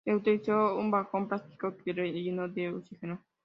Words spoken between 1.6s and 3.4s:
que se rellenó de oxígeno.